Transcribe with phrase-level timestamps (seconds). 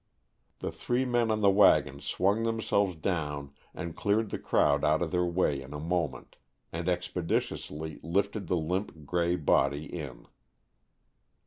[0.61, 5.11] The three men on the wagon swung themselves down and cleared the crowd out of
[5.11, 6.37] their way in a moment,
[6.71, 10.25] and expeditiously lifted the limp gray body in.